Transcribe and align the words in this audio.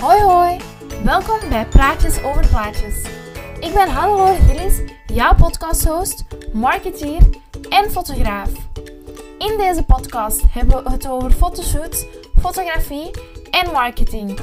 Hoi 0.00 0.20
hoi, 0.20 0.60
welkom 1.04 1.48
bij 1.48 1.66
Praatjes 1.66 2.22
over 2.22 2.48
Plaatjes. 2.48 3.02
Ik 3.60 3.72
ben 3.72 3.88
Hannelore 3.88 4.34
Gillis, 4.34 4.80
jouw 5.06 5.34
podcasthost, 5.34 6.24
marketeer 6.52 7.20
en 7.68 7.90
fotograaf. 7.90 8.50
In 9.38 9.56
deze 9.56 9.84
podcast 9.84 10.42
hebben 10.50 10.84
we 10.84 10.90
het 10.90 11.08
over 11.08 11.30
fotoshoots, 11.30 12.06
fotografie 12.40 13.10
en 13.50 13.72
marketing. 13.72 14.38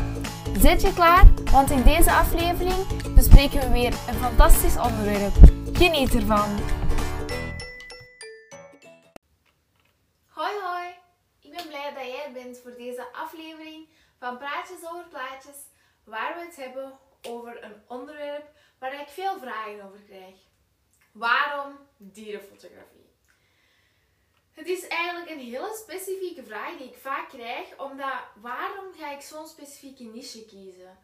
Zit 0.60 0.81
je 0.81 0.94
klaar? 0.94 1.23
Want 1.51 1.69
in 1.72 1.83
deze 1.83 2.12
aflevering 2.12 3.13
bespreken 3.15 3.60
we 3.60 3.69
weer 3.69 3.94
een 4.08 4.19
fantastisch 4.22 4.78
onderwerp. 4.78 5.33
Geniet 5.74 6.15
ervan! 6.15 6.49
Hoi 10.28 10.53
hoi, 10.63 10.87
ik 11.42 11.51
ben 11.51 11.67
blij 11.67 11.94
dat 11.94 12.03
jij 12.03 12.26
er 12.26 12.33
bent 12.33 12.60
voor 12.63 12.74
deze 12.78 13.06
aflevering 13.13 13.87
van 14.17 14.37
Praatjes 14.37 14.89
over 14.89 15.07
Plaatjes, 15.07 15.57
waar 16.03 16.35
we 16.35 16.45
het 16.45 16.55
hebben 16.55 16.99
over 17.21 17.63
een 17.63 17.83
onderwerp 17.87 18.49
waar 18.79 19.01
ik 19.01 19.07
veel 19.07 19.39
vragen 19.39 19.83
over 19.83 19.99
krijg. 19.99 20.35
Waarom 21.11 21.77
dierenfotografie? 21.97 23.13
Het 24.51 24.67
is 24.67 24.87
eigenlijk 24.87 25.29
een 25.29 25.39
hele 25.39 25.75
specifieke 25.83 26.43
vraag 26.43 26.77
die 26.77 26.87
ik 26.87 26.97
vaak 26.97 27.29
krijg, 27.29 27.77
omdat 27.77 28.20
waarom 28.35 28.93
ga 28.93 29.11
ik 29.11 29.21
zo'n 29.21 29.47
specifieke 29.47 30.03
niche 30.03 30.45
kiezen? 30.45 30.97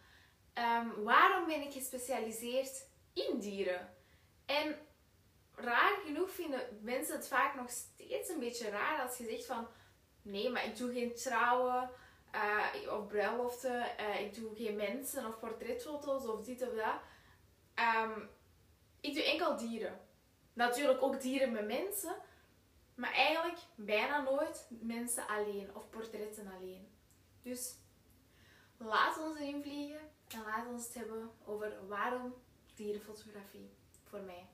Ehm, 0.53 1.03
waarom 1.03 1.45
ben 1.45 1.61
ik 1.61 1.71
gespecialiseerd 1.71 2.87
in 3.13 3.39
dieren? 3.39 3.95
En 4.45 4.79
raar 5.55 5.99
genoeg 6.05 6.31
vinden 6.31 6.79
mensen 6.81 7.15
het 7.15 7.27
vaak 7.27 7.55
nog 7.55 7.69
steeds 7.69 8.29
een 8.29 8.39
beetje 8.39 8.69
raar 8.69 9.01
als 9.01 9.17
je 9.17 9.25
zegt 9.25 9.45
van 9.45 9.67
nee, 10.21 10.49
maar 10.49 10.65
ik 10.65 10.77
doe 10.77 10.93
geen 10.93 11.15
trouwen 11.15 11.89
uh, 12.35 12.93
of 12.93 13.07
bruiloften, 13.07 13.85
uh, 13.99 14.21
ik 14.21 14.33
doe 14.33 14.55
geen 14.55 14.75
mensen 14.75 15.25
of 15.25 15.39
portretfoto's 15.39 16.25
of 16.25 16.41
dit 16.41 16.61
of 16.61 16.73
dat. 16.73 16.99
Ehm, 17.73 18.19
ik 18.99 19.13
doe 19.13 19.23
enkel 19.23 19.57
dieren. 19.57 19.99
Natuurlijk 20.53 21.03
ook 21.03 21.21
dieren 21.21 21.51
met 21.51 21.67
mensen, 21.67 22.15
maar 22.95 23.13
eigenlijk 23.13 23.59
bijna 23.75 24.21
nooit 24.21 24.67
mensen 24.69 25.27
alleen 25.27 25.75
of 25.75 25.89
portretten 25.89 26.51
alleen. 26.57 26.87
Dus 27.41 27.75
laat 28.77 29.17
ons 29.17 29.39
erin 29.39 29.61
vliegen 29.61 30.09
en 30.27 30.43
laat 30.45 30.67
ons 30.67 30.85
het 30.85 30.93
hebben 30.93 31.31
over 31.45 31.87
waarom 31.87 32.33
dierenfotografie 32.75 33.69
voor 34.03 34.21
mij. 34.21 34.47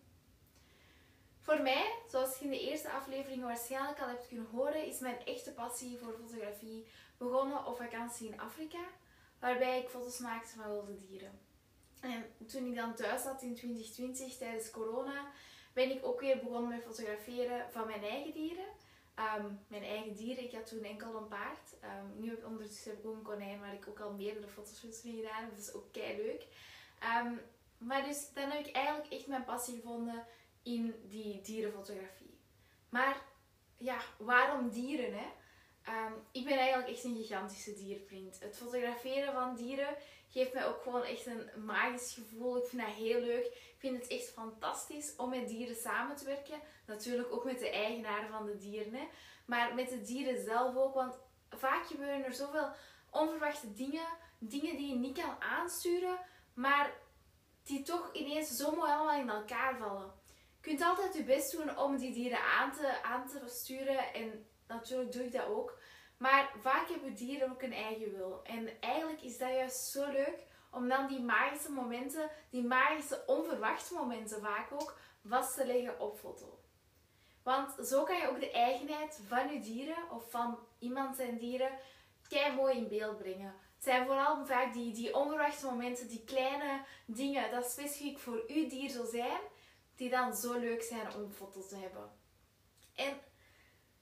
Voor 1.58 1.66
mij, 1.66 1.96
zoals 2.08 2.38
je 2.38 2.44
in 2.46 2.52
de 2.52 2.70
eerste 2.70 2.90
aflevering 2.90 3.44
waarschijnlijk 3.44 4.00
al 4.00 4.08
hebt 4.08 4.28
kunnen 4.28 4.48
horen, 4.52 4.86
is 4.86 5.00
mijn 5.00 5.26
echte 5.26 5.54
passie 5.54 5.98
voor 5.98 6.14
fotografie 6.14 6.88
begonnen 7.18 7.66
op 7.66 7.78
vakantie 7.78 8.28
in 8.28 8.40
Afrika, 8.40 8.84
waarbij 9.40 9.82
ik 9.82 9.90
foto's 9.90 10.20
maakte 10.20 10.56
van 10.56 10.72
wilde 10.72 10.96
dieren. 10.96 11.40
En 12.00 12.26
toen 12.48 12.66
ik 12.66 12.76
dan 12.76 12.96
thuis 12.96 13.24
zat 13.24 13.42
in 13.42 13.56
2020 13.56 14.38
tijdens 14.38 14.72
corona, 14.72 15.32
ben 15.74 15.92
ik 15.92 16.06
ook 16.06 16.20
weer 16.20 16.40
begonnen 16.40 16.70
met 16.70 16.84
fotograferen 16.84 17.72
van 17.72 17.88
mijn 17.88 18.04
eigen 18.04 18.34
dieren. 18.34 18.68
Ehm, 19.16 19.46
mijn 19.68 19.84
eigen 19.84 20.16
dieren, 20.16 20.44
ik 20.44 20.54
had 20.54 20.68
toen 20.68 20.84
enkel 20.84 21.16
een 21.16 21.28
paard. 21.28 21.74
Um, 21.84 22.20
nu 22.20 22.30
heb 22.30 22.38
ik 22.38 22.46
ondertussen 22.46 22.92
heb 22.92 23.00
ik 23.00 23.06
ook 23.06 23.16
een 23.16 23.22
konijn 23.22 23.60
waar 23.60 23.74
ik 23.74 23.88
ook 23.88 24.00
al 24.00 24.12
meerdere 24.12 24.48
fotoshoots 24.48 25.04
mee 25.04 25.16
gedaan. 25.16 25.50
Dat 25.50 25.60
is 25.60 25.74
ook 25.74 25.92
kei 25.92 26.18
leuk. 26.18 26.48
Ehm, 27.00 27.34
maar 27.78 28.04
dus 28.04 28.34
dan 28.34 28.50
heb 28.50 28.66
ik 28.66 28.76
eigenlijk 28.76 29.14
echt 29.14 29.28
mijn 29.28 29.46
passie 29.46 29.76
gevonden 29.76 30.26
in 30.68 30.96
die 31.10 31.42
dierenfotografie. 31.42 32.40
Maar 32.90 33.22
ja, 33.78 33.98
waarom 34.18 34.70
dieren 34.70 35.14
hè? 35.18 35.28
Ehm, 35.84 36.14
ik 36.32 36.46
ben 36.46 36.58
eigenlijk 36.58 36.90
echt 36.90 37.04
een 37.04 37.16
gigantische 37.16 37.74
diervriend. 37.74 38.40
Het 38.40 38.58
fotograferen 38.58 39.34
van 39.34 39.56
dieren 39.56 39.96
geeft 40.30 40.54
mij 40.54 40.66
ook 40.66 40.82
gewoon 40.82 41.04
echt 41.04 41.26
een 41.26 41.66
magisch 41.66 42.14
gevoel. 42.14 42.58
Ik 42.58 42.68
vind 42.68 42.82
dat 42.82 42.92
heel 42.92 43.20
leuk. 43.20 43.46
Ik 43.46 43.76
vind 43.78 44.02
het 44.02 44.08
echt 44.08 44.30
fantastisch 44.30 45.16
om 45.16 45.30
met 45.30 45.48
dieren 45.48 45.76
samen 45.76 46.16
te 46.16 46.26
werken. 46.26 46.60
Natuurlijk 46.86 47.32
ook 47.32 47.44
met 47.44 47.60
de 47.60 47.70
eigenaar 47.70 48.30
van 48.30 48.46
de 48.46 48.58
dieren. 48.58 49.08
Maar 49.46 49.76
met 49.76 49.90
de 49.90 50.02
dieren 50.02 50.44
zelf 50.44 50.76
ook. 50.76 50.94
Want 50.94 51.20
vaak 51.50 51.86
gebeuren 51.86 52.26
er 52.26 52.34
zoveel 52.34 52.70
onverwachte 53.10 53.74
dingen. 53.74 54.08
Dingen 54.40 54.78
die 54.78 54.90
je 54.90 54.96
niet 54.96 55.20
kan 55.20 55.42
aansturen. 55.42 56.20
Maar 56.54 56.94
die 57.64 57.82
toch 57.82 58.14
ineens 58.14 58.50
zo 58.50 58.76
mooi 58.76 58.92
allemaal 58.92 59.20
in 59.20 59.30
elkaar 59.30 59.78
vallen. 59.78 60.17
Kunt 60.68 60.82
altijd 60.82 61.14
je 61.14 61.24
best 61.24 61.52
doen 61.52 61.78
om 61.78 61.98
die 61.98 62.14
dieren 62.14 62.44
aan 62.44 62.72
te, 62.72 63.04
aan 63.04 63.28
te 63.28 63.42
sturen. 63.46 64.14
En 64.14 64.46
natuurlijk 64.68 65.12
doe 65.12 65.24
ik 65.24 65.32
dat 65.32 65.46
ook. 65.46 65.80
Maar 66.18 66.52
vaak 66.62 66.90
hebben 66.90 67.14
dieren 67.14 67.52
ook 67.52 67.62
een 67.62 67.74
eigen 67.74 68.12
wil. 68.12 68.40
En 68.44 68.82
eigenlijk 68.82 69.22
is 69.22 69.38
dat 69.38 69.50
juist 69.50 69.92
zo 69.92 70.12
leuk 70.12 70.46
om 70.72 70.88
dan 70.88 71.08
die 71.08 71.22
magische 71.22 71.72
momenten, 71.72 72.30
die 72.50 72.64
magische 72.64 73.24
onverwachte 73.26 73.94
momenten 73.94 74.42
vaak 74.42 74.72
ook, 74.72 74.98
vast 75.26 75.56
te 75.56 75.66
leggen 75.66 76.00
op 76.00 76.20
foto. 76.20 76.60
Want 77.44 77.88
zo 77.88 78.04
kan 78.04 78.18
je 78.18 78.30
ook 78.30 78.40
de 78.40 78.52
eigenheid 78.52 79.20
van 79.28 79.54
je 79.54 79.60
dieren 79.60 80.12
of 80.12 80.32
van 80.32 80.60
iemand 80.80 81.16
zijn 81.16 81.38
dieren 81.38 81.72
kei 82.28 82.56
mooi 82.56 82.78
in 82.78 82.88
beeld 82.88 83.18
brengen. 83.18 83.56
Het 83.76 83.84
zijn 83.84 84.06
vooral 84.06 84.46
vaak 84.46 84.74
die, 84.74 84.94
die 84.94 85.16
onverwachte 85.16 85.66
momenten, 85.66 86.08
die 86.08 86.24
kleine 86.24 86.82
dingen 87.06 87.52
dat 87.52 87.72
specifiek 87.72 88.20
voor 88.20 88.44
uw 88.48 88.70
dier 88.70 88.90
zo 88.90 89.06
zijn, 89.06 89.40
die 89.98 90.10
dan 90.10 90.36
zo 90.36 90.60
leuk 90.60 90.84
zijn 90.84 91.14
om 91.14 91.32
foto's 91.32 91.68
te 91.68 91.76
hebben. 91.76 92.12
En 92.96 93.20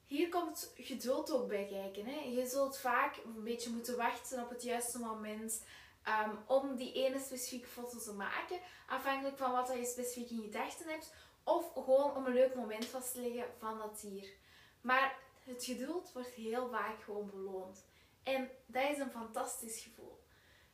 hier 0.05 0.29
komt 0.29 0.71
geduld 0.75 1.31
ook 1.31 1.47
bij 1.47 1.65
kijken. 1.65 2.05
Hè. 2.05 2.19
Je 2.19 2.47
zult 2.47 2.77
vaak 2.77 3.17
een 3.17 3.43
beetje 3.43 3.69
moeten 3.69 3.97
wachten 3.97 4.43
op 4.43 4.49
het 4.49 4.63
juiste 4.63 4.99
moment 4.99 5.65
um, 6.07 6.37
om 6.47 6.75
die 6.75 6.93
ene 6.93 7.19
specifieke 7.19 7.67
foto 7.67 7.97
te 7.97 8.13
maken. 8.13 8.59
Afhankelijk 8.87 9.37
van 9.37 9.51
wat 9.51 9.67
je 9.67 9.85
specifiek 9.85 10.29
in 10.29 10.41
gedachten 10.41 10.87
hebt. 10.87 11.13
Of 11.43 11.73
gewoon 11.73 12.15
om 12.15 12.25
een 12.25 12.33
leuk 12.33 12.55
moment 12.55 12.85
vast 12.85 13.13
te 13.13 13.21
leggen 13.21 13.45
van 13.59 13.77
dat 13.77 13.99
dier. 14.01 14.33
Maar 14.81 15.17
het 15.43 15.63
geduld 15.63 16.11
wordt 16.13 16.29
heel 16.29 16.69
vaak 16.69 17.03
gewoon 17.03 17.29
beloond. 17.29 17.85
En 18.23 18.49
dat 18.65 18.89
is 18.91 18.97
een 18.97 19.11
fantastisch 19.11 19.81
gevoel. 19.81 20.23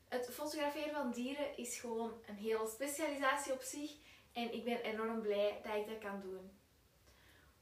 Het 0.07 0.29
fotograferen 0.33 0.93
van 0.93 1.11
dieren 1.11 1.57
is 1.57 1.79
gewoon 1.79 2.13
een 2.27 2.35
hele 2.35 2.67
specialisatie 2.67 3.53
op 3.53 3.61
zich. 3.61 3.91
En 4.33 4.53
ik 4.53 4.63
ben 4.63 4.81
enorm 4.81 5.21
blij 5.21 5.59
dat 5.63 5.75
ik 5.75 5.87
dat 5.87 5.99
kan 5.99 6.21
doen. 6.21 6.51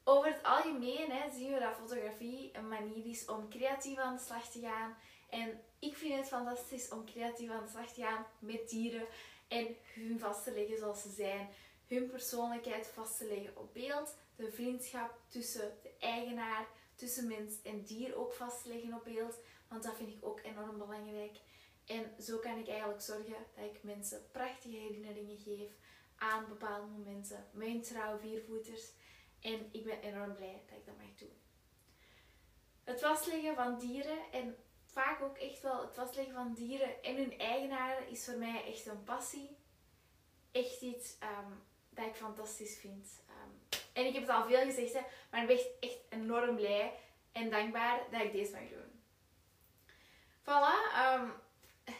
Over 0.04 0.32
het 0.34 0.44
algemeen 0.44 1.12
hè, 1.12 1.32
zien 1.32 1.54
we 1.54 1.60
dat 1.60 1.76
fotografie 1.76 2.50
een 2.54 2.68
manier 2.68 3.06
is 3.06 3.26
om 3.26 3.50
creatief 3.50 3.98
aan 3.98 4.16
de 4.16 4.22
slag 4.22 4.52
te 4.52 4.60
gaan. 4.60 4.96
En 5.30 5.62
ik 5.80 5.98
vind 5.98 6.16
het 6.16 6.28
fantastisch 6.28 6.90
om 6.90 7.06
creatief 7.06 7.50
aan 7.50 7.64
de 7.64 7.70
slag 7.70 7.94
te 7.94 8.02
gaan 8.02 8.26
met 8.40 8.70
dieren 8.70 9.06
en 9.48 9.76
hun 9.94 10.20
vast 10.20 10.44
te 10.44 10.52
leggen 10.52 10.78
zoals 10.78 11.02
ze 11.02 11.10
zijn. 11.10 11.50
Hun 11.88 12.10
persoonlijkheid 12.10 12.88
vast 12.88 13.18
te 13.18 13.26
leggen 13.26 13.58
op 13.58 13.74
beeld. 13.74 14.16
De 14.36 14.52
vriendschap 14.52 15.20
tussen 15.28 15.78
de 15.84 15.92
eigenaar, 16.00 16.68
tussen 16.96 17.28
mens 17.28 17.62
en 17.64 17.84
dier 17.84 18.16
ook 18.16 18.34
vast 18.34 18.64
te 18.64 18.70
leggen 18.70 18.94
op 18.94 19.04
beeld. 19.04 19.36
Want 19.68 19.84
dat 19.84 19.96
vind 19.96 20.10
ik 20.10 20.26
ook 20.26 20.42
enorm 20.44 20.78
belangrijk. 20.78 21.38
En 21.86 22.16
zo 22.22 22.38
kan 22.38 22.58
ik 22.58 22.68
eigenlijk 22.68 23.02
zorgen 23.02 23.36
dat 23.56 23.66
ik 23.66 23.84
mensen 23.84 24.28
prachtige 24.32 24.78
herinneringen 24.78 25.38
geef 25.38 25.72
aan 26.20 26.48
bepaalde 26.48 26.88
momenten. 26.88 27.48
Mijn 27.52 27.82
trouw 27.82 28.18
viervoeters. 28.18 28.92
En 29.42 29.70
ik 29.72 29.84
ben 29.84 30.02
enorm 30.02 30.36
blij 30.36 30.64
dat 30.70 30.78
ik 30.78 30.86
dat 30.86 30.98
mag 30.98 31.16
doen. 31.16 31.38
Het 32.84 33.00
vastleggen 33.00 33.56
van 33.56 33.78
dieren 33.78 34.18
en 34.32 34.58
vaak 34.86 35.22
ook 35.22 35.38
echt 35.38 35.62
wel 35.62 35.82
het 35.82 35.94
vastleggen 35.94 36.34
van 36.34 36.54
dieren 36.54 37.04
en 37.04 37.16
hun 37.16 37.40
eigenaren 37.40 38.08
is 38.08 38.26
voor 38.26 38.38
mij 38.38 38.66
echt 38.66 38.86
een 38.86 39.04
passie. 39.04 39.58
Echt 40.52 40.82
iets 40.82 41.18
um, 41.24 41.64
dat 41.90 42.06
ik 42.06 42.16
fantastisch 42.16 42.78
vind. 42.78 43.22
Um, 43.30 43.80
en 43.94 44.06
ik 44.06 44.14
heb 44.14 44.22
het 44.22 44.32
al 44.32 44.48
veel 44.48 44.64
gezegd, 44.64 44.94
maar 45.32 45.42
ik 45.42 45.48
ben 45.48 45.60
echt 45.80 46.00
enorm 46.10 46.56
blij 46.56 47.00
en 47.32 47.50
dankbaar 47.50 48.00
dat 48.12 48.22
ik 48.22 48.32
deze 48.32 48.52
mag 48.52 48.70
doen. 48.70 49.02
Voilà, 50.42 50.96
um, 51.14 51.34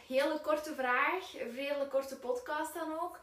hele 0.06 0.40
korte 0.40 0.74
vraag, 0.74 1.34
een 1.40 1.88
korte 1.88 2.18
podcast 2.18 2.74
dan 2.74 2.98
ook. 3.00 3.20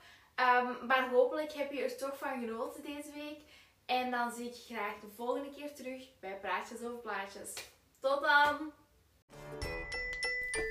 Hopelijk 1.12 1.54
heb 1.54 1.72
je 1.72 1.84
er 1.84 1.98
toch 1.98 2.18
van 2.18 2.40
genoten 2.40 2.84
deze 2.84 3.12
week. 3.16 3.40
En 3.86 4.12
dan 4.12 4.32
zie 4.32 4.46
ik 4.46 4.54
je 4.54 4.74
graag 4.74 5.00
de 5.02 5.08
volgende 5.16 5.50
keer 5.50 5.76
terug 5.76 6.04
bij 6.20 6.38
Praatjes 6.42 6.84
over 6.84 7.00
Plaatjes. 7.00 7.54
Tot 8.00 8.22
dan! 8.22 8.72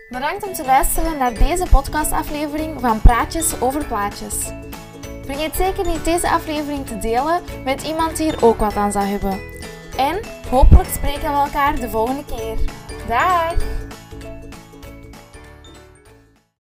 Bedankt 0.09 0.47
om 0.47 0.53
te 0.53 0.65
luisteren 0.65 1.19
naar 1.19 1.35
deze 1.35 1.67
podcastaflevering 1.71 2.81
van 2.81 3.01
Praatjes 3.01 3.61
over 3.61 3.87
Plaatjes. 3.87 4.51
Vergeet 5.25 5.55
zeker 5.55 5.87
niet 5.87 6.05
deze 6.05 6.31
aflevering 6.31 6.87
te 6.87 6.99
delen 6.99 7.43
met 7.65 7.83
iemand 7.83 8.17
die 8.17 8.33
er 8.33 8.45
ook 8.45 8.59
wat 8.59 8.77
aan 8.77 8.93
zou 8.93 9.05
hebben. 9.05 9.41
En 9.97 10.21
hopelijk 10.51 10.89
spreken 10.89 11.33
we 11.33 11.39
elkaar 11.39 11.81
de 11.81 11.91
volgende 11.91 12.25
keer. 12.25 12.59
Dag! 13.09 13.76